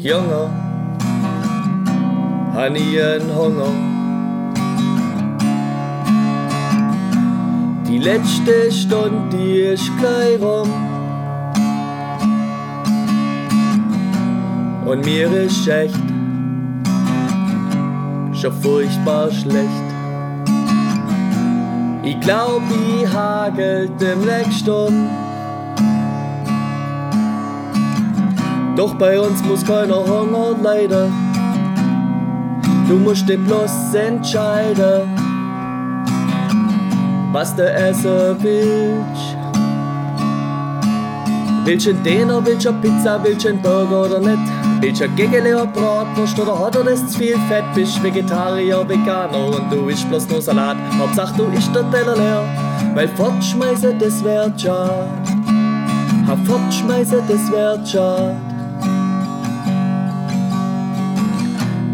[0.00, 0.48] Junge,
[2.54, 3.72] han ich einen Hunger.
[7.88, 10.68] Die letzte Stunde, die ist gleich rum.
[14.86, 15.98] Und mir ist echt
[18.34, 19.88] schon furchtbar schlecht.
[22.04, 25.27] Ich glaub, ich hagelt im Lecksturm.
[28.78, 31.08] Doch bei uns muss keiner hungern, leider.
[32.88, 35.02] Du musst dich bloß entscheiden,
[37.32, 39.36] was du essen willst.
[41.64, 44.52] Willst du einen Döner, willst du eine Pizza, willst du einen Burger oder nicht?
[44.80, 47.64] Willst du ein Gegele oder Bratwurst oder hat er das zu viel Fett?
[47.74, 50.76] Bist Vegetarier, Veganer und du isst bloß nur Salat.
[51.00, 52.44] Hauptsache du isst der Teller leer,
[52.94, 55.08] weil fortschmeißen das wär schade.
[56.28, 58.47] Ha fortschmeißen das wär schade.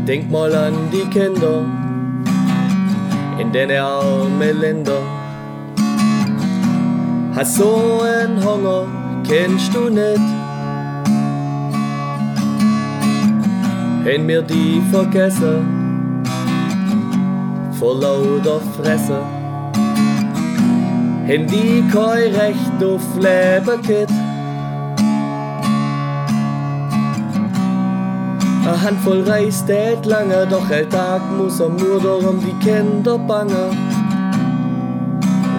[0.06, 1.64] Denk mal an die Kinder
[3.38, 5.02] in den armen Ländern.
[7.34, 8.86] Hast so einen Hunger,
[9.26, 10.20] kennst du nicht?
[14.04, 16.22] Haben mir die vergessen,
[17.78, 19.22] vor lauter Fresse.
[21.26, 24.33] Haben die kein Recht auf Leben gehabt.
[28.66, 33.70] Eine Handvoll Reis tät lange, doch ein Tag muss am Mutter um die Kinder bange.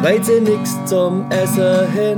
[0.02, 2.18] Weil sie nix zum Essen hin.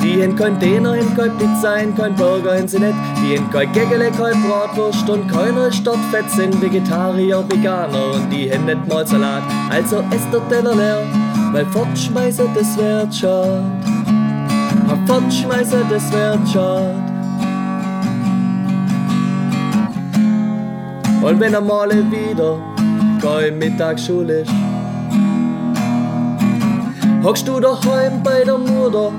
[0.00, 2.94] Die haben kein Döner, haben kein Pizza, haben kein Burger, haben sie nicht.
[3.20, 8.30] Die haben kein Gegele, kein Bratwurst und keiner ist dort fett, sind Vegetarier, Veganer und
[8.30, 9.42] die haben nicht mal Salat.
[9.68, 11.02] Also esst der Teller leer,
[11.50, 13.64] weil fortschmeißen das wird schade.
[15.08, 17.15] Fortschmeißen das wird schade.
[21.26, 22.56] Und wenn einmal wieder
[23.20, 24.52] kein Mittagsschule ist,
[27.24, 29.10] hockst du daheim bei der Mutter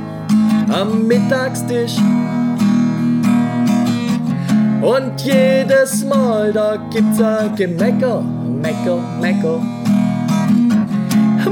[0.70, 1.98] am Mittagstisch.
[4.82, 9.60] Und jedes Mal, da gibt's ein Gemecker, Mecker, Mecker.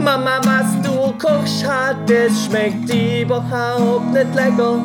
[0.02, 4.80] Mama, was du kochst, hat, das schmeckt überhaupt nicht lecker.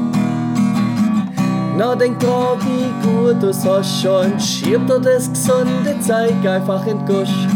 [1.77, 4.39] Na, denk dran, wie gut du's hast schon.
[4.39, 7.47] Schieb dir das gesunde Zeug einfach in den Gusch.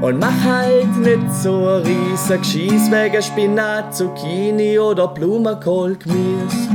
[0.00, 6.68] Und mach halt nicht so ein riesig Geschieß wegen Spinat, Zucchini oder Blumenkohl, Gemüse.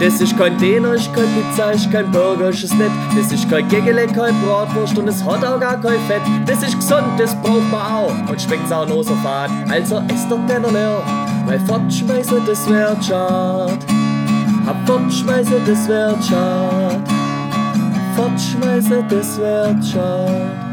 [0.00, 2.90] Das ist kein Döner, ist kein Pizza, ist kein Burger, ist es nicht.
[3.14, 6.22] Das ist kein Gegele, kein Bratwurst und es hat auch gar kein Fett.
[6.46, 9.50] Das ist gesund, das braucht man auch und schmeckt's auch nur so fad.
[9.68, 11.02] Also esst der Teller leer,
[11.46, 13.78] weil fortschmeißen, das wird schade.
[14.66, 14.86] Hab
[15.88, 17.02] wird schade.
[18.16, 20.69] Fortschmeißen, das wird schade.